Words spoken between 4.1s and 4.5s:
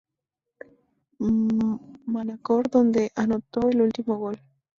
gol.